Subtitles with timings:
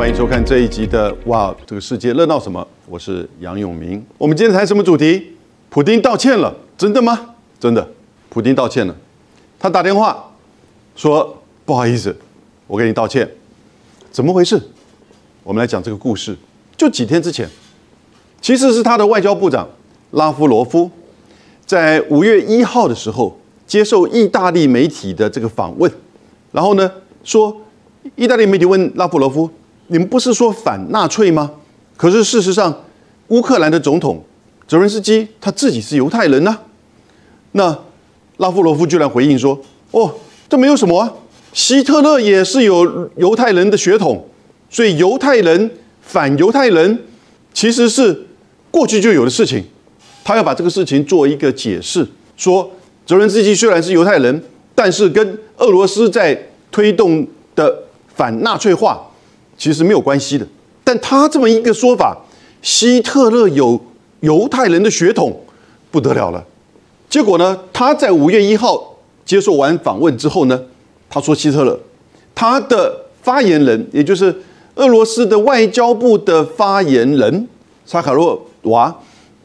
[0.00, 2.58] 欢迎收看这一集的《哇，这个世界热闹什么》？
[2.88, 4.02] 我是杨永明。
[4.16, 5.32] 我们今天谈什么主题？
[5.68, 7.34] 普丁道歉了，真的吗？
[7.60, 7.86] 真的，
[8.30, 8.96] 普丁道歉了。
[9.58, 10.32] 他打电话
[10.96, 11.36] 说
[11.66, 12.16] ：“不好意思，
[12.66, 13.30] 我给你道歉。”
[14.10, 14.58] 怎么回事？
[15.42, 16.34] 我们来讲这个故事。
[16.78, 17.46] 就几天之前，
[18.40, 19.68] 其实是他的外交部长
[20.12, 20.90] 拉夫罗夫
[21.66, 25.92] 在五月一号的时候接受意大利媒体的这个访问，
[26.52, 26.90] 然后呢
[27.22, 27.54] 说，
[28.16, 29.50] 意大利媒体问拉夫罗夫
[29.90, 31.50] ：“你们不是说反纳粹吗？
[31.96, 32.84] 可是事实上，
[33.28, 34.24] 乌克兰的总统
[34.66, 36.58] 泽连斯基他自己是犹太人呢。”
[37.52, 37.76] 那
[38.36, 40.14] 拉夫罗夫居然回应说：“哦，
[40.48, 41.18] 这没有什么，
[41.52, 44.26] 希特勒也是有犹太人的血统，
[44.70, 45.70] 所以犹太人。”
[46.02, 47.04] 反犹太人
[47.54, 48.26] 其实是
[48.68, 49.62] 过去就有的事情，
[50.24, 52.04] 他要把这个事情做一个解释，
[52.36, 52.68] 说
[53.06, 54.42] 泽连斯基虽然是犹太人，
[54.74, 57.84] 但是跟俄罗斯在推动的
[58.16, 59.08] 反纳粹化
[59.60, 60.46] 其实没有关系的。
[60.82, 62.16] 但他这么一个说法，
[62.62, 63.80] 希特勒有
[64.20, 65.40] 犹太人的血统，
[65.90, 66.42] 不得了了。
[67.08, 70.62] 结果呢，他在五月一号接受完访问之后呢，
[71.10, 71.78] 他说希特勒，
[72.34, 74.34] 他的发言人也就是。
[74.76, 77.46] 俄罗斯的外交部的发言人
[77.84, 78.96] 萨卡洛娃，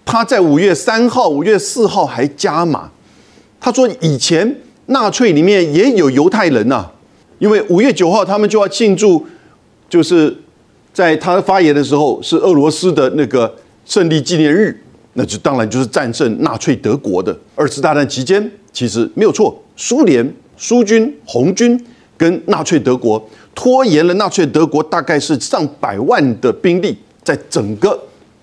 [0.06, 2.90] 他在五月三号、五月四号还加码，
[3.60, 6.90] 他说以前纳粹里面也有犹太人呐，
[7.40, 9.26] 因为五月九号他们就要庆祝，
[9.96, 10.36] 就是
[10.94, 14.78] 在他发言的时候是俄罗斯的那个胜利纪念日，
[15.14, 21.82] 那就当然就是战胜纳粹德国的二次大战期间，其实没有错，苏联苏军红军
[22.18, 23.26] 跟纳粹德国。
[23.54, 27.98] 拖延了纳粹德国大概是上百万的兵力，在整个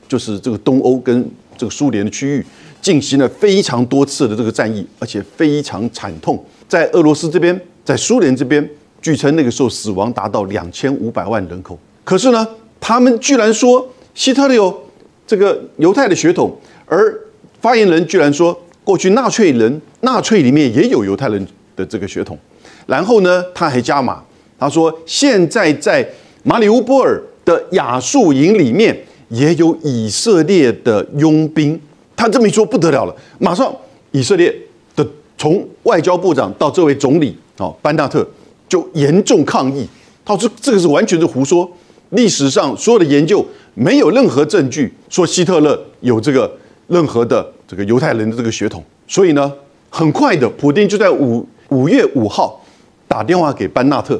[0.08, 2.46] 就是这个东欧跟这个苏联的区域
[2.80, 6.42] 进行了非常多次的这个战役，而且非常惨痛。
[6.66, 8.66] 在俄罗斯这边，在苏联这边，
[9.02, 11.78] 据称那个时候死亡达到两千五百万人口。
[12.04, 12.46] 可是呢，
[12.80, 14.82] 他们居然说希特勒有
[15.26, 16.56] 这个犹太的血统，
[16.86, 17.14] 而
[17.60, 22.38] 发言人居然说过去纳粹人纳粹里面也有犹太人的这个血统。
[22.86, 24.22] 然后呢，他还加码。
[24.58, 26.08] 他说：“现在在
[26.44, 28.96] 马里乌波尔的亚速营里面
[29.28, 31.80] 也有以色列的佣兵。”
[32.14, 33.74] 他这么一说不得了了，马上
[34.12, 34.54] 以色列
[34.94, 35.04] 的
[35.36, 38.24] 从外交部长到这位总理啊班纳特
[38.72, 39.86] 就严重抗议。
[40.24, 41.70] 他说：“这个是完全是胡说，
[42.10, 46.50] 历史上所有的研究没有任何证据说希特勒有这个
[46.88, 49.52] 任何的这个犹太人的这个血统。”所以呢，
[49.90, 52.64] 很快的，普京就在五五月五号
[53.06, 54.18] 打电话给班纳特。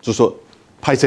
[0.00, 0.34] 就说
[0.80, 1.06] 拍摄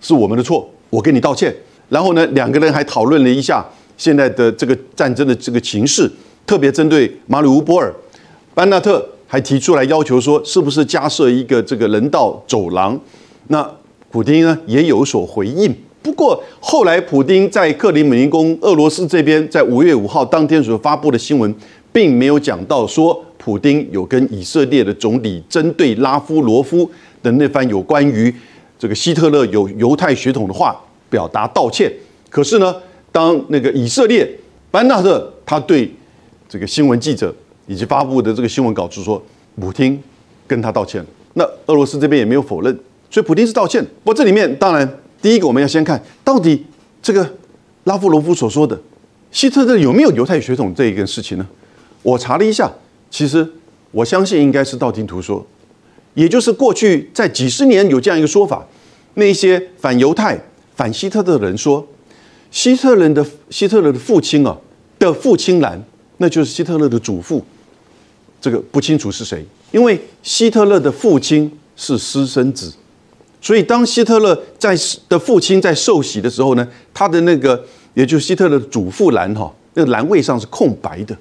[0.00, 1.54] 是我们的错，我跟你道歉。
[1.88, 3.64] 然后呢，两个人还讨论了一下
[3.96, 6.10] 现在的这个战争的这个情势，
[6.44, 7.94] 特别针对马里乌波尔，
[8.52, 13.00] 班纳特还提出来要求说，是不是加设一个这个人道走廊？
[13.48, 13.66] 那
[14.10, 15.74] 普京呢也有所回应。
[16.02, 21.54] 不过后来普京在克里姆林宫俄罗斯这边，在五月五号当天所发布的新闻，
[21.90, 26.90] 并没有讲到说普京有跟以色列的总理针对拉夫罗夫。
[27.22, 28.34] 的那番有关于
[28.78, 30.78] 这个希特勒有犹太血统的话
[31.08, 31.90] 表达道歉，
[32.28, 32.76] 可是呢，
[33.10, 34.28] 当那个以色列
[34.70, 35.90] 班纳特他对
[36.50, 37.34] 这个新闻记者
[37.66, 39.22] 以及发布的这个新闻稿就说，
[39.60, 40.00] 普京
[40.46, 42.78] 跟他道歉，那俄罗斯这边也没有否认，
[43.10, 43.84] 所以普京是道歉。
[44.04, 46.64] 不过这里面当然第一个我们要先看到底
[47.00, 47.28] 这个
[47.84, 48.78] 拉夫罗夫所说的
[49.30, 51.46] 希特勒有没有犹太血统这一个事情呢？
[52.02, 52.70] 我查了一下，
[53.10, 53.48] 其实
[53.90, 55.46] 我相信应该是道听途说。
[56.14, 58.66] 也就是过去在几十年有这样一个说法，
[59.14, 60.38] 那些反犹太、
[60.76, 61.86] 反希特勒的人说，
[62.50, 64.58] 希特勒的希特勒的父亲啊
[64.98, 65.82] 的父亲兰，
[66.22, 67.44] 那就是希特勒的祖父，
[68.40, 72.72] 这个不清楚是谁，因为希特勒的父亲是私生子，
[73.40, 74.78] 所以当希特勒在
[75.08, 77.60] 的父亲在受洗的时候呢，他的那个
[77.94, 81.16] 也就是希特勒的祖父栏哈，那个栏位上是空白的。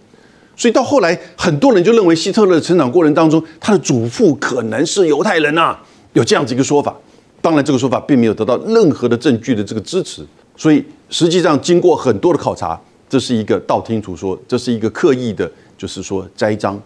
[0.56, 5.75] 所以到后来，很多人就认为希特勒的成长过程当中，他的祖父可能是犹太人呐，
[6.13, 6.95] 有这样子一个说法。
[7.42, 10.24] 当然，这个说法并没有得到任何的证据的这个支持。
[10.56, 12.80] 所以实际上，经过很多的考察，
[13.12, 16.81] 这是一个道听途说，这是一个刻意的，就是说栽赃。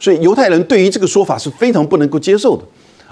[0.00, 2.64] 所以犹太人对于这个说法是非常不能够接受的。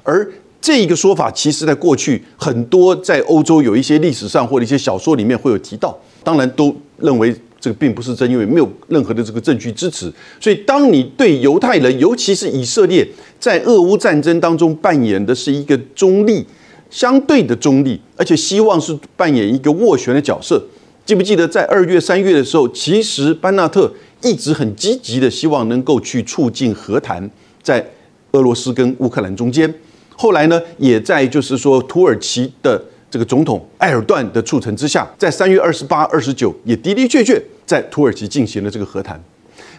[0.03, 0.29] 而
[0.61, 7.33] 这一个说法，其实在过去很多在欧洲有一些历史上或者一些小说里面会有提到，当然都认为。
[7.59, 10.13] 这个并不是真，因为没有任何的这个证据支持。
[10.39, 13.05] 所以，当你对犹太人，尤其是以色列，
[13.41, 16.47] 在俄乌战争当中扮演的是一个中立、
[16.91, 20.63] 相对的中立，而且希望是扮演一个斡旋的角色。
[21.07, 23.89] 记不记得在二月、三月的时候，其实班纳特
[24.23, 27.31] 一直很积极的希望能够去促进和谈，
[27.63, 27.89] 在
[28.33, 29.73] 俄罗斯跟乌克兰中间。
[30.17, 39.23] 后来呢，也在就是说土耳其的这个总统埃尔段的促成之下，在三月二十八、二十九也的的确确在土耳其进行了这个和谈。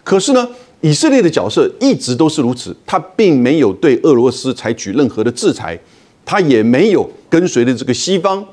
[0.05, 0.47] 可是呢，
[0.79, 5.77] 以色列的角色一直都是如此，他并没有对俄罗斯采取任何的制裁，
[6.23, 8.45] 他也没有跟随着这个西方，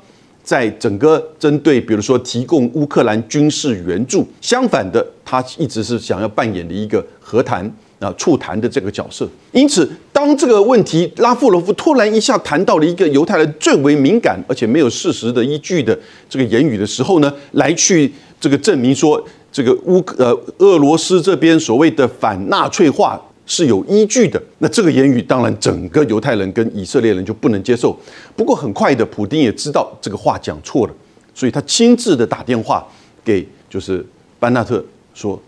[0.45, 7.69] 在整个针对比如说提供乌克兰军事援助，相反的，他一直是想要扮演的一个和谈。
[7.97, 15.97] 啊，促谈的这个角色，因此，当这个问题拉夫罗夫突然一下谈到了一个犹太人最为敏感而且没有事实的依据的
[16.29, 27.97] 这个言语的时候呢，来去这个证明说这个乌呃俄罗斯这边所谓的反纳粹化是有依据的，那这个言语当然整个犹太人跟以色列人就不能接受。
[28.35, 30.93] 不过很快的，普丁也知道这个话讲错了，
[31.33, 32.85] 所以他亲自的打电话
[33.23, 34.05] 给就是
[34.39, 34.83] 班纳特
[35.13, 35.41] 说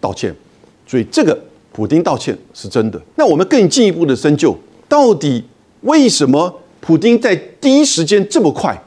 [0.00, 0.34] 道歉，
[0.86, 1.38] 所以这个。
[1.76, 4.56] 普京道歉是真的，那我们更进一步的深究，
[4.88, 5.42] 到底
[5.80, 8.80] 为什么普京在第一时间这么快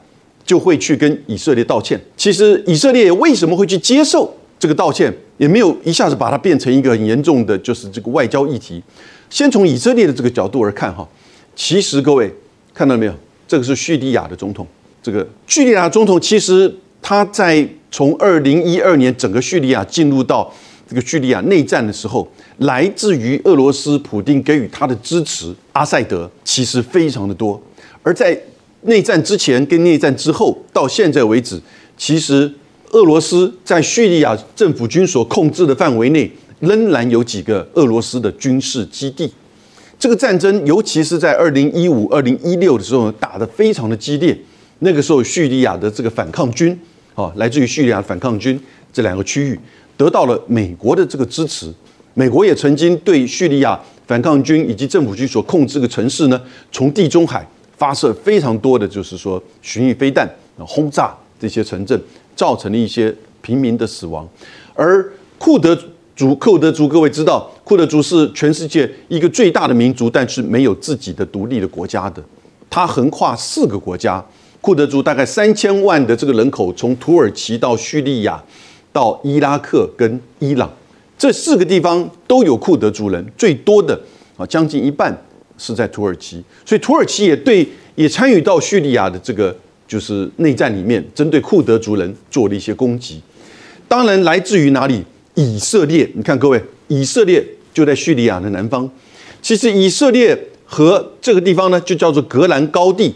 [0.45, 1.99] 就会去跟以色列道歉？
[2.15, 8.81] 其实以色列为什么会去接受这个道歉，也没有一下子把它变成一个很严重的，就是这个外交议题。
[9.29, 11.07] 先从以色列的这个角度而看，哈，
[11.55, 12.33] 其实各位
[12.73, 13.13] 看到了没有？
[13.47, 14.65] 这个是叙利亚的总统，
[15.01, 20.53] 这个叙利亚总统其实他在从二零一二年整个叙利亚进入到。
[20.89, 22.25] 这个叙利亚内战的时候，
[22.59, 27.61] 来自于俄罗斯普京给予他的支持，阿塞德其实非常的多。
[28.01, 28.39] 而在
[28.83, 31.59] 内战之前跟内战之后，到现在为止，
[31.97, 32.49] 其实
[32.91, 39.31] 俄罗斯在叙利亚政府军所控制的范围内，仍然有几个俄罗斯的军事基地。
[39.99, 44.37] 这个战争，尤其是在二零一五、二零一六的时候，打得非常的激烈。
[44.79, 46.79] 那个时候，叙利亚的这个反抗军，
[47.15, 48.59] 啊，来自于叙利亚反抗军
[48.93, 49.59] 这两个区域。
[49.97, 51.73] 得到了美国的这个支持，
[52.13, 56.39] 美国也曾经对叙利亚反抗军以及政府军所控制的城市呢，
[56.71, 57.43] 从地中海
[57.75, 60.29] 发射非常多的就是说巡弋飞弹，
[60.59, 61.99] 轰炸这些城镇，
[62.37, 64.25] 造成了一些平民的死亡。
[64.73, 65.05] 而
[65.37, 65.77] 库德
[66.15, 72.23] 族，库德族各位知道，库德族是全世界一个最大的民族，但是没有自己的独立的国家的，
[72.69, 74.23] 它横跨四个国家，
[74.61, 78.41] 库德族大概三千万的这个人口，从土耳其到叙利亚。
[78.93, 80.67] 到伊拉克跟伊朗
[81.19, 83.99] 这四个地方都有库德族人，最多的
[84.35, 85.15] 啊将近一半
[85.55, 89.55] 是在土耳其，所以土耳其也对也参与到叙利亚的这个
[89.87, 93.21] 就是内战里面，针对库德族人做了一些攻击。
[93.87, 95.03] 当然来自于哪里？
[95.35, 98.89] 以色列，你看各位，以色列就在叙利亚的南方。
[99.41, 103.13] 其实以色列和这个地方呢，就叫做格兰高地。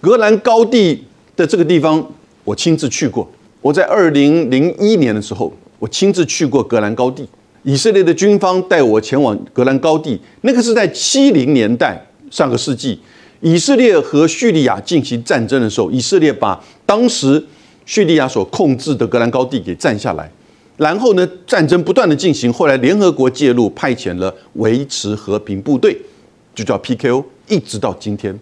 [0.00, 1.02] 格兰高地
[1.34, 2.12] 的这个地方，
[2.44, 3.30] 我亲自去过。
[3.60, 7.26] 我在二零零一年的时候，我亲自去过格兰高地。
[7.62, 13.00] 以色列的军方带我前往格兰高地，那个是在七零年代上个世纪，
[13.42, 17.44] 以色列和叙利亚进行战争的时候，以色列把当时
[17.84, 20.30] 叙利亚所控制的格兰高地给占下来。
[20.78, 25.94] 然后呢，战争不断的进行，后来联合国介入，派遣了维持和平部队，
[26.54, 28.36] 就叫 PKO，一直到今天。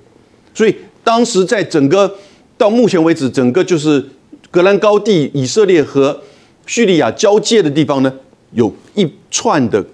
[0.54, 2.14] 所以当时在整个
[2.56, 4.06] 到目前为止，整个就是。
[4.52, 6.20] 格兰高地，以色列和
[6.66, 8.12] 叙利亚交界的地方呢，
[8.50, 9.84] 有一串的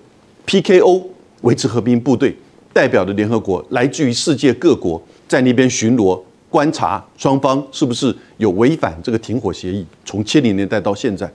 [0.46, 1.02] PKO
[1.42, 2.34] 维持和平部队，
[2.76, 9.82] 代表的联合国，来自于世界各国，在那边巡逻观察双方是不是有违反这个停火协议。
[10.04, 11.26] 从七零年代到现在，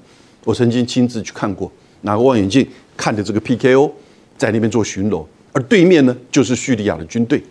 [0.44, 1.72] 我曾经亲自去看过，
[2.02, 2.64] 拿个望远镜
[2.96, 3.90] 看着这个 PKO
[4.38, 7.42] 在那边做巡逻，而对面呢就是叙利亚的军队，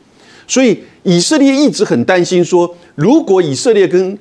[0.46, 4.16] 所以以色列一直很担心说，如果以色列跟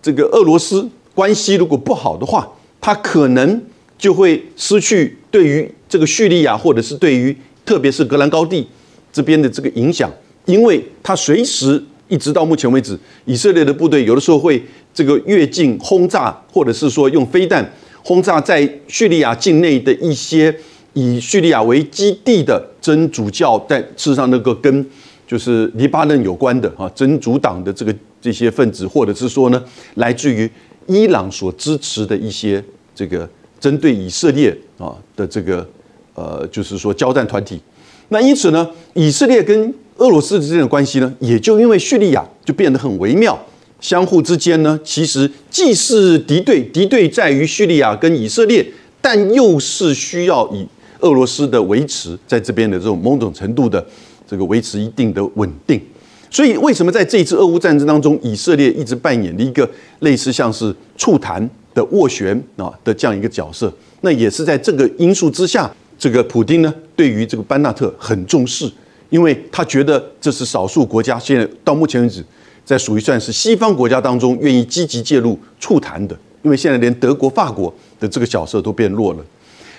[0.00, 2.48] 这个俄罗斯关系如果不好的话，
[2.80, 3.60] 他可能
[3.98, 8.68] 就会失去对于这个叙利亚或者是对于特别是格兰高地
[9.12, 10.10] 这边的这个影响，
[10.46, 14.62] 因为他随时一直到目前为止，以色列的部队有的时候会
[14.92, 17.72] 这个越境轰炸，或者是说用飞弹
[18.02, 20.54] 轰炸在叙利亚境内的一些
[20.94, 24.86] 以叙利亚为基地的真主教，但事实上那个跟
[25.26, 27.94] 就是黎巴嫩有关的啊真主党的这个。
[28.20, 30.50] 这些分子，或者是说呢，来自于
[30.88, 32.62] 伊朗所支持的一些
[32.92, 35.64] 这个针对以色列啊的这个
[36.14, 37.60] 呃，就是说交战团体。
[38.08, 43.38] 那因此呢，以色列跟俄罗斯之间的关系呢，也就因为叙利亚就变得很微妙，
[43.80, 48.64] 相互之间呢，其实既是敌对，敌对在于叙利亚跟以色列，
[49.00, 50.66] 但又是需要以
[51.00, 53.84] 俄罗斯的维持在这边的这种某种程度的
[54.28, 55.80] 这个维持一定的稳定。
[56.30, 59.68] 所以，为什么在这一次俄乌战争当中，以色列一直扮演了一个
[60.00, 63.72] 类似像是促谈的斡旋啊的这样一个角色？
[64.02, 68.68] 那也是在这个因素之下，这个普京呢对于这个班纳特很重视，
[69.08, 72.24] 因为他觉得这是少数国家现在到目前为止
[72.64, 79.24] 在属于算是西方国家当中愿意积极介入促谈的，因为现在连德国、法国的这个角色都变弱了。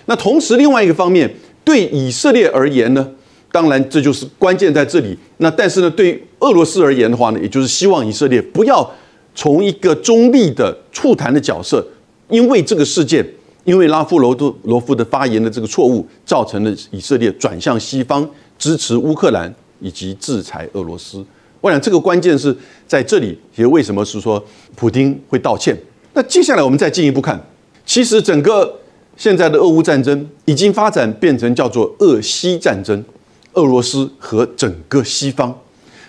[0.05, 1.29] 那同时，另外一个方面，
[1.65, 3.05] 对以色列而言呢，
[3.51, 5.17] 当然这就是关键在这里。
[5.39, 8.89] 那但是呢，对俄罗斯而言的话呢，也就是希望以色列不要
[9.35, 11.85] 从一个中立的促谈的角色，
[12.29, 13.23] 因为这个事件，
[13.69, 21.23] 因为拉夫罗多罗夫的发言的这个错误，造成了以色列转向西方支持乌克兰以及制裁俄罗斯。
[21.61, 22.55] 我想这个关键是
[22.88, 24.43] 在这里，也为什么是说
[24.75, 25.77] 普京会道歉？
[26.15, 27.39] 那接下来我们再进一步看，
[27.85, 28.79] 其实整个
[29.15, 33.05] 现在的俄乌战争已经发展变成叫做俄西战争，
[33.53, 35.55] 俄罗斯和整个西方，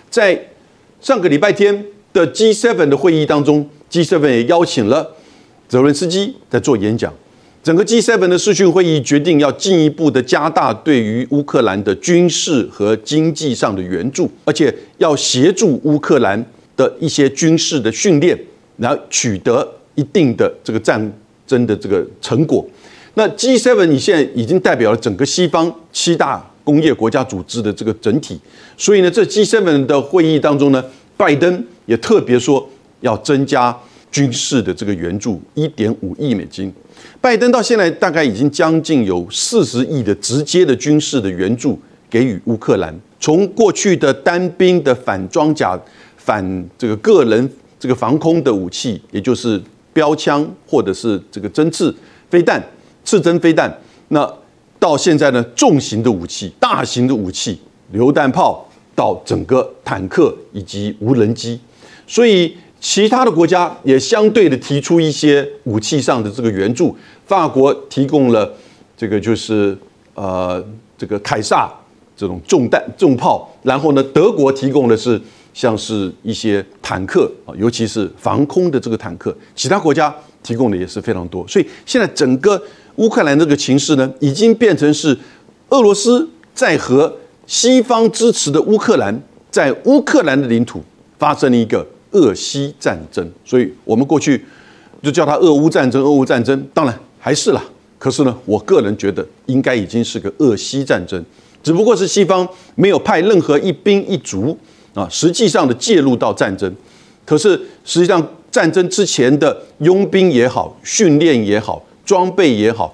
[0.09, 0.47] 在
[0.99, 5.15] 上个礼拜天的 G7 的会议当中，G7 也邀请了
[5.69, 7.13] 泽伦斯基在做演讲。
[7.63, 16.43] 整个 G7 的视讯会议决定要进一步的加大对于乌克兰的军事和经济上的援助，而且要协助乌克兰
[16.75, 18.35] 的一些军事的训练，
[18.77, 20.99] 然后取得一定的这个战
[21.45, 22.67] 争的这个成果。
[23.13, 28.39] 那 G7 你现在已经代表了整个西方七大工业国家组织的这个整体，
[28.75, 30.83] 所以呢，这 G7 的会议当中呢，
[31.15, 32.67] 拜登也特别说
[33.01, 33.77] 要增加
[34.11, 36.71] 军事的这个援助一点五亿美金。
[37.19, 45.79] 拜登到现在大概已经将近有四十亿的直接的军事的援助给予乌克兰，从过去的单兵的反装甲、
[46.17, 47.49] 反这个个人
[47.79, 49.61] 这个防空的武器，也就是
[49.93, 51.95] 标枪或者是这个针刺
[52.29, 52.61] 飞弹、
[53.03, 53.75] 刺针飞弹，
[54.09, 54.31] 那
[54.77, 57.59] 到现在呢，重型的武器、大型的武器、
[57.91, 61.59] 榴弹炮，到整个坦克以及无人机，
[62.05, 62.55] 所以。
[62.81, 66.97] 其他的国家也相对的提出一些武器上的这个援助，
[67.27, 68.51] 法国提供了
[68.97, 69.77] 这个就是
[70.15, 70.61] 呃
[70.97, 71.71] 这个凯撒
[72.17, 75.21] 这种重弹重炮，然后呢德国提供的是
[75.53, 82.59] 像是一些坦克啊，尤其是防空的这个坦克，其他国家提供的也是非常多，所以现在整个
[82.95, 85.15] 乌克兰这个情势呢，已经变成是
[85.69, 89.21] 俄罗斯在和西方支持的乌克兰
[89.51, 90.83] 在乌克兰的领土
[91.19, 91.85] 发生了一个。
[92.11, 94.43] 俄西战争，所以我们过去
[95.01, 96.03] 就叫它俄乌战争。
[96.03, 97.63] 俄乌战争当然还是了，
[97.97, 101.23] 可是呢，我个人觉得应该已经是个俄西战争，
[101.63, 104.57] 只不过是西方没有派任何一兵一卒
[104.93, 106.69] 啊，实际上的介入到战争。
[107.25, 112.93] 可是实际上战争之前的佣兵也好、训练也好、装备也好、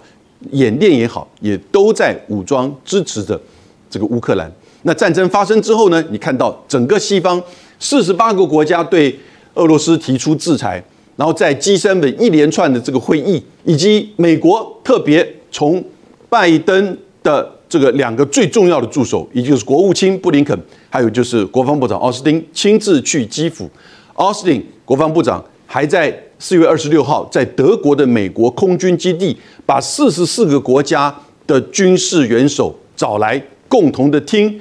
[0.52, 3.42] 演练也好，也都在武装支持着
[3.90, 4.52] 这个乌克兰。
[4.84, 7.42] 那战争发生之后呢，你看到整个西方。
[7.80, 9.18] 四十八个国家对
[9.54, 10.84] 俄罗斯提出制裁，
[11.16, 15.84] 然后在 G7 的一连串的这个会议，以及美国特别从
[16.30, 20.58] 拜登的这个两个最重要的助手，也就是国务卿布林肯，
[20.90, 23.70] 还有就是国防部长奥斯汀亲自去基辅。
[24.14, 31.16] 奥斯汀国防部长还在四月二十六号在德国的美国空军基地，把四十四个国家
[31.46, 34.60] 的军事元首找来，共同的听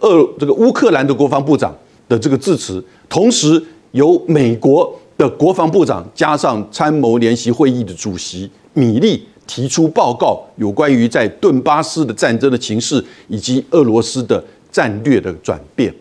[0.00, 1.74] 俄这个乌克兰的国防部长。
[2.08, 15.94] 的这个致辞，同时由美国的国防部长加上参谋联席会议的主席米利提出报告，有关于在顿巴斯的战争的情势以及俄罗斯的战略的转变。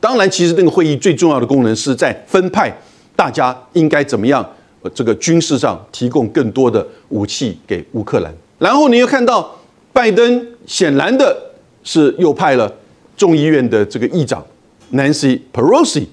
[0.00, 2.76] 当然，其实那个会议最重要的功能是在分派
[3.14, 4.44] 大家应该怎么样，
[4.92, 8.34] 这个军事上提供更多的武器给乌克兰。
[8.58, 9.56] 然后你又看到
[9.92, 11.36] 拜登显然的
[11.84, 12.72] 是又派了
[13.16, 14.44] 众议院的这个议长。
[14.92, 16.06] Nancy Pelosi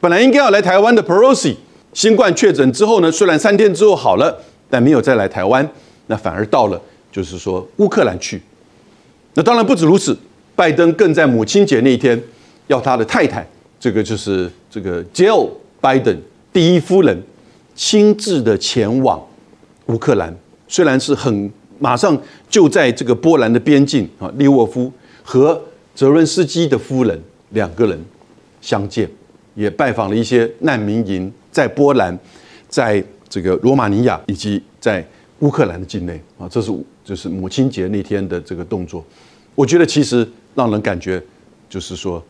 [0.00, 1.56] 本来应该要来台湾的 Pelosi，
[1.92, 4.36] 新冠确诊之后呢，虽然三天之后好了，
[4.68, 5.66] 但没有再来台湾，
[6.08, 8.42] 那反而到了就是说乌克兰去。
[9.34, 10.16] 那当然不止如此，
[10.54, 12.22] 拜登更在母亲节那一天
[12.66, 13.46] 要他的太太，
[13.80, 15.48] 这个就是这个 Jill
[15.80, 16.18] Biden
[16.52, 17.22] 第一夫人
[17.74, 19.24] 亲自的前往
[19.86, 20.36] 乌克兰，
[20.68, 25.60] 虽然是很马上就在这个波兰的边境啊，利沃夫和
[25.94, 28.04] 泽伦斯基的夫人两个人。
[28.64, 29.06] 相见，
[29.54, 32.18] 也拜访了一些难民营，在波兰，
[32.66, 35.06] 在这个罗马尼亚以及在
[35.40, 36.72] 乌克兰的境内啊，这是
[37.04, 39.04] 就是母亲节那天的这个动作。
[39.54, 41.22] 我觉得其实让人感觉
[41.68, 42.24] 就是说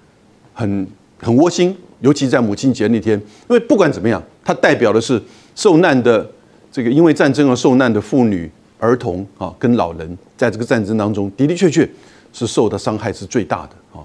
[0.53, 0.85] 很
[1.21, 3.17] 很窝心，尤其在母亲节那天，
[3.49, 5.23] 因为不管怎么样，它代表的是
[5.55, 6.29] 受难的
[6.73, 8.50] 这个因为战争而受难的妇女、
[8.81, 11.88] 儿童啊，跟老人，在这个战争当中的的确确
[12.33, 14.03] 是受的伤害是最大的啊，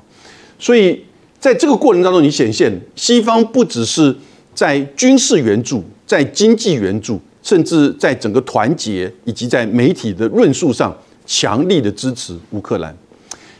[0.59, 1.03] 所以。
[1.39, 4.15] 在这个过程当中，你显现西方不只是
[4.53, 12.95] 在军事援助、在经济援助，甚至在整个团结以及在媒体的论述上强力的支持乌克兰。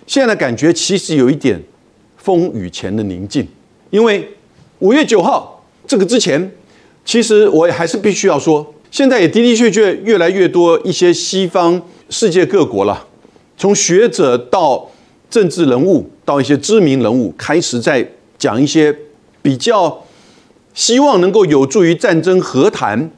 [0.06, 1.62] 现在的感觉其实有一点
[2.18, 3.48] 风雨前的宁静，
[3.92, 4.28] 因为
[4.80, 6.52] 五月九号这个之前，
[7.06, 13.08] 其实我也还是必须要说，现在也的的确确越来越多一些西方世界各国了，
[13.58, 14.90] 从学者到
[15.30, 18.08] 政治人物到一些知名人物，开始在
[18.38, 18.96] 讲一些
[19.42, 20.06] 比较
[20.76, 23.10] 希望能够有助于战争和谈，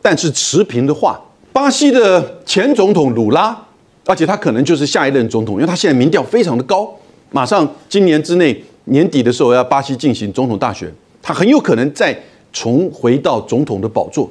[0.00, 1.20] 但是持平的话。
[1.52, 3.66] 巴西的前总统鲁拉，
[4.04, 6.88] 而且他可能就是下一任总统，因为他现在民调非常的高，
[7.32, 10.88] 马上今年之内年底的时候要巴西进行总统大选，
[11.20, 12.16] 他很有可能再
[12.52, 14.30] 重回到总统的宝座。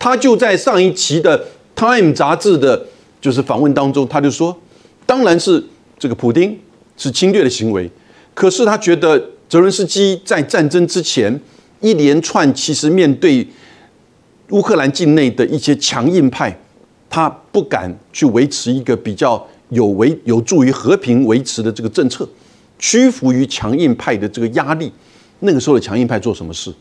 [0.00, 1.38] 他就在上一期的
[1.76, 2.84] 《Time》杂志的，
[3.20, 4.56] 就是访问当中，他就说，
[5.06, 5.64] 当然是
[5.96, 6.58] 这个普丁
[6.96, 7.90] 是侵略的行为，
[8.34, 11.40] 可是他觉得泽伦斯基在战争之前
[11.80, 13.46] 一连串其实面对
[14.50, 16.58] 乌克兰境内的一些强硬派。
[17.14, 22.26] 他不敢去维持一个比较有为有助于和平维持的这个政策，
[22.78, 24.90] 屈服于强硬派的这个压力。
[25.40, 26.72] 那个时候的强硬派做什么事？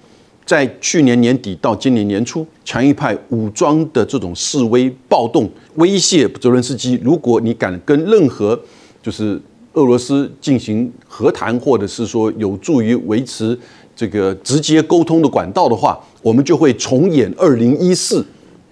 [0.46, 8.58] 在去年年底到今年年初，强硬派武装的这种示威暴动，威胁泽伦斯基：如果你敢跟任何
[9.04, 9.38] 就是
[9.74, 13.58] 俄罗斯进行和谈，或者是说有助于维持
[13.96, 18.26] 这个直接沟通的管道的话，我们就会重演二零一四。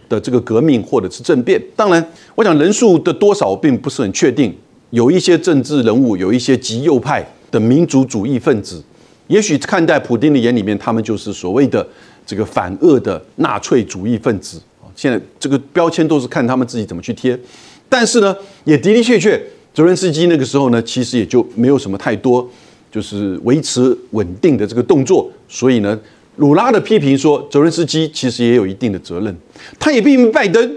[0.10, 2.04] 的这个革命或者是政变，当然，
[2.34, 4.52] 我想人数的多少并不是很确定。
[4.90, 8.84] 有一些政治人物，有一些极右派的民族主义分子，
[9.28, 11.88] 也许看待普京的眼里面，他们就是所谓的
[12.26, 14.60] 这个反恶的纳粹主义分子。
[14.96, 17.40] 现在这个标签都是看他们自己怎么去贴。
[17.88, 19.40] 但是呢，也的的确确，
[19.80, 22.46] 泽连斯基那个时候呢，其实也就没有什么太多
[22.92, 25.98] 就是维持稳定的这个动作，所以呢。
[26.36, 29.34] 鲁拉的批评说，泽连斯基其实也有一定的责任。
[29.80, 30.70] 他也批评拜登，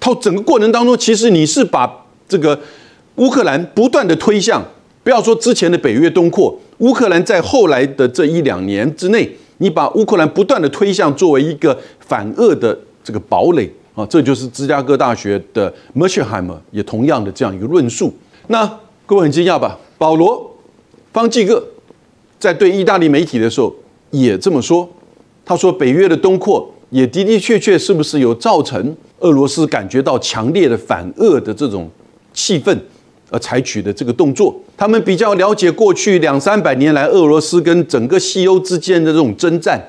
[0.00, 2.58] 他整个过程当中，其实你是把这个
[3.16, 4.64] 乌克兰不断的推向，
[5.04, 18.12] 不要说之前的北约东扩，乌克兰在后来的这一两年之内，你把乌克兰不断的推向作为一个反俄的这个堡垒啊，这就是芝加哥大学的 Mersheimer 也同样的这样一个论述。
[18.48, 19.78] 那各位很惊讶吧？
[19.98, 20.56] 保罗
[21.12, 21.64] 方济各
[22.38, 23.74] 在对意大利媒体的时候。
[24.14, 24.86] 也这么说，
[25.42, 31.90] 他说北约的东扩也的的确确是不是有造成俄罗斯感觉到强烈的反俄的这种
[32.34, 32.78] 气氛
[33.30, 34.54] 而采取的这个动作？
[34.76, 39.80] 他们比较了解过去两三百年来俄罗斯跟整个西欧之间的这种征战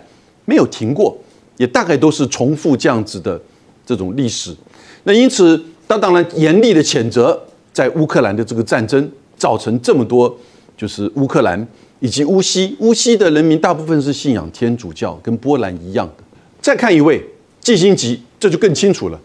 [0.46, 1.18] 没有停过，
[1.58, 3.38] 也大概都是重复这样子的
[3.86, 4.56] 这种历史。
[5.04, 7.42] 那因此，他当然严厉的谴责
[7.72, 10.38] 在乌克兰的这个战争造成这么多，
[10.78, 11.68] 就是乌克兰。
[12.00, 16.24] 以及乌西，乌西的人民大部分是信仰天主教，跟波兰一样的。
[16.60, 17.26] 再看一位
[17.62, 19.18] 季辛吉，这就更清楚了。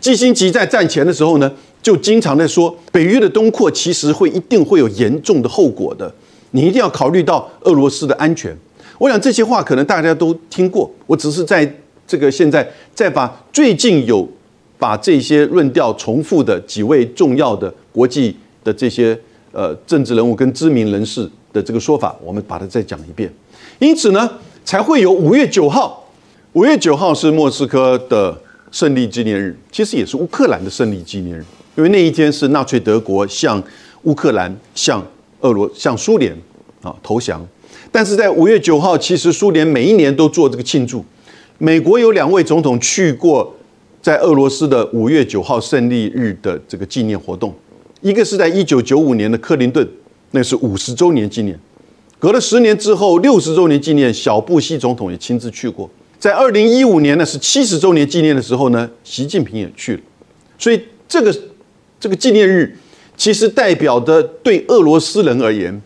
[0.00, 1.50] 季辛吉在战前的时候呢，
[1.82, 6.14] 就经常在说，北约的东扩其实会一定会有严重的后果的，
[6.50, 8.54] 你一定要考虑到俄罗斯的安全。
[8.98, 11.64] 我想这些话可能大家都听过，我只是在
[12.06, 14.28] 这个现在再把最近有
[14.78, 19.18] 把这些论调重复的几位重要的国际的这些
[19.52, 21.30] 呃政治人物跟知名人士。
[21.52, 23.32] 的这个说法，我们把它再讲一遍。
[23.78, 24.30] 因此呢，
[24.62, 26.06] 才会有五月九号。
[26.52, 28.38] 五月九号是莫斯科的
[28.70, 31.42] 胜利纪念日，其实也是乌克兰的胜利纪念日，
[31.76, 33.62] 因为那一天是纳粹德国向
[34.02, 35.02] 乌克兰、向
[35.40, 36.36] 俄罗、向苏联
[36.82, 37.42] 啊投降。
[37.90, 41.02] 但是在五月九号，其实苏联每一年都做这个庆祝。
[41.58, 43.56] 美国有两位总统去过
[44.02, 47.54] 在俄罗斯的五月九号胜利日的这个纪念活动，
[48.00, 49.88] 一个是在一九九五年的克林顿。
[50.32, 51.58] 那是五十周年纪念，
[52.18, 55.88] 隔了十年之后，六十周年纪念，小布希总统也亲自去过。
[56.18, 60.00] 在二零一五年呢，是七十周年纪念的时候呢，习近平也去了。
[60.58, 61.34] 所以这个
[61.98, 62.76] 这个纪念日，
[63.16, 65.80] 其实代表的对俄罗斯人而言，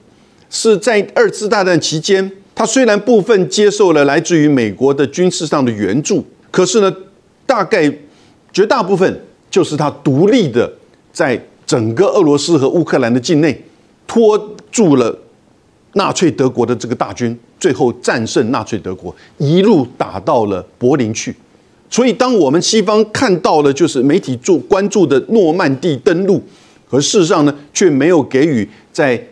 [0.48, 6.94] 是在二次大战期间，他虽然部分接受了来自于美国的军事上的援助，可是呢，
[7.46, 7.90] 大概
[8.53, 10.70] 绝大部分就是他独立的，
[11.11, 13.59] 在整个俄罗斯和乌克兰的境内。
[14.07, 14.38] 拖
[14.70, 15.18] 住了
[15.94, 21.35] 纳粹德国的这个大军，最后战胜纳粹德国，一路打到了柏林去。
[21.88, 26.42] 所以，当我们西方看到了就是媒体做关注的诺曼底登陆，
[26.90, 29.29] 可事实上呢，却没有给予在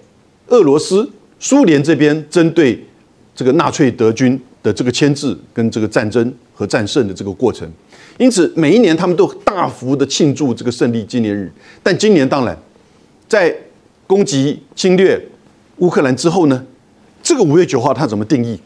[0.47, 2.83] 俄罗斯、苏联这边针对
[3.39, 7.71] 这个纳粹德军的这个牵制跟这个战争和战胜的这个过程。
[8.17, 11.49] 因此，每一年他们都大幅的庆祝这个胜利纪念日。
[11.81, 12.59] 但今年当然
[13.29, 13.55] 在。
[14.09, 15.23] 攻击侵略
[15.77, 16.65] 乌克兰之后呢？
[17.23, 18.59] 这个五月九号他怎么定义？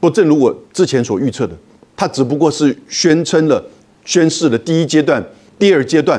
[0.00, 1.54] 不，正如我之前所预测的，
[1.94, 3.62] 他只不过是宣称了、
[4.06, 5.22] 宣示了第一阶段、
[5.58, 6.18] 第二阶段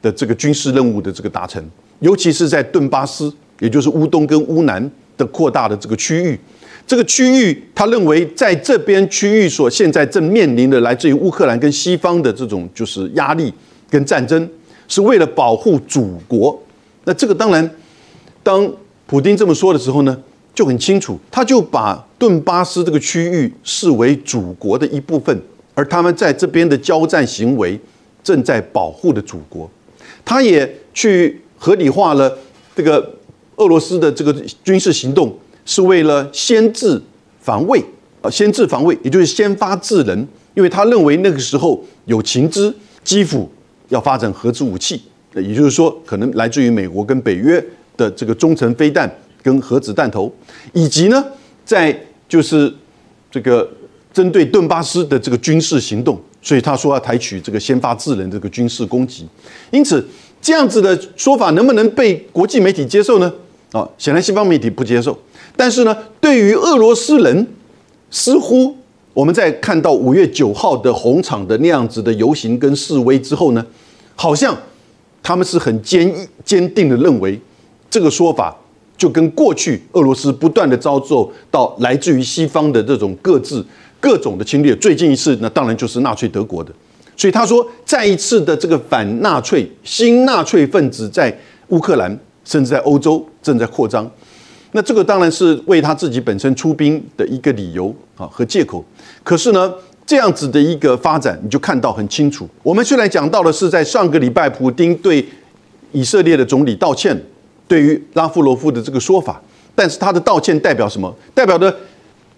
[0.00, 1.62] 的这个军事任务的这个达成，
[2.00, 3.30] 尤其是在顿巴斯，
[3.60, 6.40] 也就是乌东跟乌南的扩大的这个区域，
[6.86, 13.52] 这个区域，他认为在这边区域所现在正面临的来自于乌克兰跟西方的这种就是压力
[13.90, 14.48] 跟战争，
[14.86, 16.62] 是为了保护祖国。
[17.04, 17.68] 那这个当然，
[18.42, 18.72] 当
[19.06, 20.16] 普京这么说的时候呢，
[20.54, 25.36] 就很清楚，他就把顿巴斯这个区域视为祖国的一部分，
[25.74, 27.78] 而他们在这边的交战行为
[28.22, 29.68] 正在保护的祖国，
[30.24, 32.38] 他也去合理化了
[32.76, 33.14] 这个
[33.56, 36.98] 俄罗斯的这个军事行动是为了先制
[37.40, 37.84] 防卫
[38.22, 42.72] 啊，先制防卫，也就是先发制人，因为他认为那个时候有情知，
[43.04, 43.50] 基辅
[43.90, 45.02] 要发展核子武器。
[45.34, 47.62] 也就是说，可能来自于美国跟北约
[47.94, 49.06] 的这个中程飞弹
[49.42, 50.32] 跟核子弹头，
[50.72, 51.22] 以及呢，
[51.62, 51.94] 在
[52.26, 52.72] 就是
[53.30, 53.70] 这个
[54.14, 59.28] 针对顿巴斯的这个军事行动，所以他说要采取这个先发制人这个军事攻击。
[59.70, 60.02] 因此，
[60.40, 63.30] 这样子的说法能不能被国际媒体接受呢？
[63.72, 65.12] 啊，显然西方媒体不接受。
[65.56, 67.46] 但是呢，对于俄罗斯人，
[68.10, 68.76] 似乎
[69.14, 73.64] 我们在看到五月九号的红场的那样子的游行跟示威之后呢，
[74.14, 74.56] 好像。
[75.22, 76.14] 他们是很坚
[76.44, 77.36] 坚定的认为，
[77.90, 78.56] 这个说法
[78.96, 83.66] 就跟过去俄罗斯不断的遭受到来自于西方的这种各自
[83.98, 86.72] 各种的侵略，最近一次那当然就是纳粹德国的。
[87.16, 91.36] 所以他说，再一次的这个反纳粹新纳粹分子在
[91.70, 94.08] 乌克兰甚至在欧洲正在扩张，
[94.76, 98.84] 那这个当然是为他自己本身出兵的一个理由啊和借口。
[99.24, 99.74] 可是呢？
[100.06, 102.48] 这样子的一个发展，你就看到很清楚。
[102.62, 105.26] 我们虽然讲到的是在上个礼拜，普京对
[105.90, 107.20] 以色列的总理道歉，
[107.66, 109.42] 对于拉夫罗夫的这个说法，
[109.74, 111.12] 但是他的道歉代表什么？
[111.34, 111.76] 代表的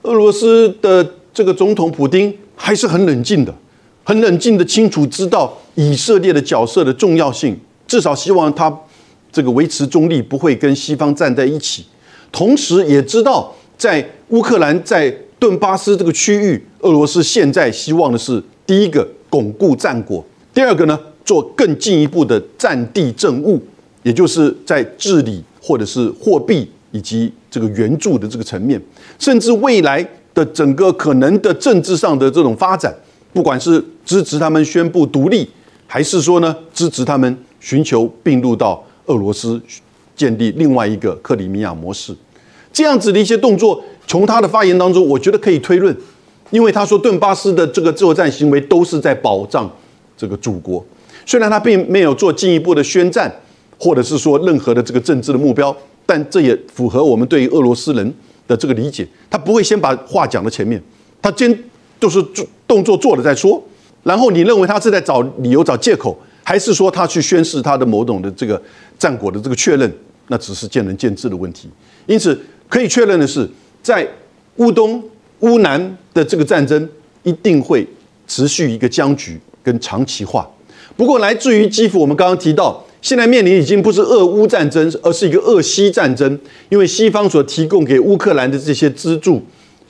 [0.01, 3.55] 俄罗斯的这个总统普京还是很冷静的，
[4.03, 7.55] 很冷静的清楚知道以色列的角色的重要性，
[7.87, 8.75] 至少希望他
[9.31, 11.85] 这个维持中立，不会跟西方站在一起。
[12.33, 15.15] 同时也知道在乌克兰在。
[15.41, 23.63] 顿巴斯这个区域，俄罗斯现在希望的是第一个巩固战果，第二个呢做更进一步的战地政务，
[24.03, 28.83] 也就是在治理或者是货币以及这个援助的这个层面，
[29.21, 32.93] 甚至未来的整个可能的政治上的这种发展，
[33.33, 35.49] 不管是支持他们宣布独立，
[35.87, 39.63] 还是说呢支持他们寻求并入到俄罗斯，
[40.19, 42.15] 建立另外一个克里米亚模式，
[42.71, 43.83] 这样子的一些动作。
[44.07, 45.95] 从他的发言当中，我觉得可以推论，
[46.51, 49.71] 因为他说顿巴斯的这个作战行为都是在保障
[50.17, 50.85] 这个祖国，
[51.27, 53.31] 虽然他并没有做进一步的宣战，
[53.79, 55.77] 或者是说任何的这个政治的目标，
[56.07, 58.15] 但这也符合我们对于俄罗斯人
[58.47, 59.07] 的这个理解。
[59.29, 60.83] 他不会先把话讲到前面，
[61.21, 61.57] 他先
[62.01, 63.63] 就是做动作做了再说，
[64.03, 68.61] 然后你认为他是在找理由、找借口，还是说他去宣示他的某种的这个
[68.99, 69.93] 战果的这个确认？
[70.29, 71.69] 那只是见仁见智的问题。
[72.07, 72.39] 因此
[72.69, 73.49] 可以确认的是。
[73.81, 74.07] 在
[74.57, 75.03] 乌东、
[75.41, 76.87] 乌南的这个战争
[77.23, 77.87] 一定会
[78.27, 80.47] 持续一个僵局跟长期化。
[80.95, 86.39] 不过，来自于基辅，我们刚刚提到，现在面临已经不是俄乌战争，而是一个俄西战争。
[86.69, 89.41] 因为西方所提供给乌克兰的这些资助，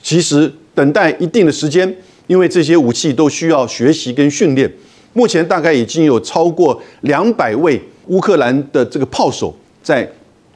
[0.01, 1.93] 其实等待一定的时间，
[2.27, 4.71] 因为这些武器都需要学习跟训练。
[5.13, 10.09] 目前大概已经有超过两百位乌克兰的这个炮手，在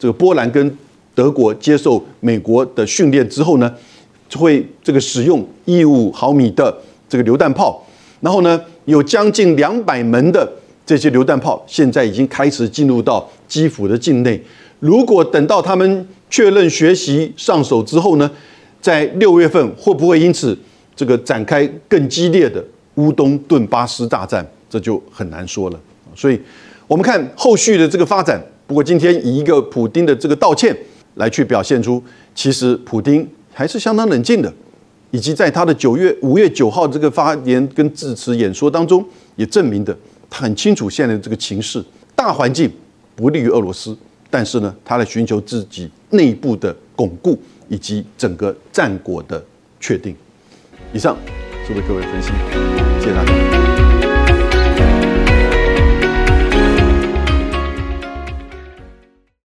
[0.03, 0.77] 这个波兰跟。
[1.15, 3.71] 德国接受美国的训练之后呢，
[4.35, 6.75] 会这个使用一五毫米的
[7.07, 7.85] 这个榴弹炮，
[8.19, 10.51] 然后呢，有将近两百门的
[10.83, 14.43] 这些榴弹炮，现在已经开始进入到基辅的境内。
[14.79, 18.27] 如果等到他们确认学习上手之后呢，
[18.81, 20.57] 在六月份会不会因此
[20.95, 25.79] 这个展开更激烈的乌东顿巴斯大战，这就很难说了。
[26.15, 26.41] 所以，
[26.87, 28.43] 我们看后续的这个发展。
[28.67, 30.75] 不过今天以一个普丁的这个道歉。
[31.15, 34.51] 来去表现出，其实普京还是相当冷静的，
[35.11, 39.95] 以及在他的九月五月九号这个发言跟致辞演说当中，也证明的
[40.27, 42.67] 他很清楚现在的这个情势大环境
[43.15, 43.95] 不利于俄罗斯，
[44.31, 47.37] 但是呢，他来寻求自己内部的巩固
[47.69, 49.39] 以及整个战果的
[49.79, 50.15] 确定。
[50.91, 51.15] 以上
[51.67, 52.29] 是为各位分析，
[52.99, 53.72] 谢谢大家。